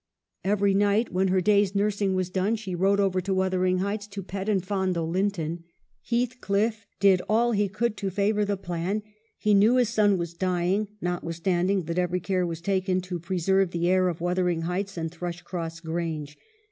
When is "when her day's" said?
1.13-1.75